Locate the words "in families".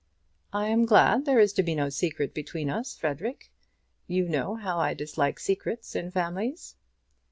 5.95-6.75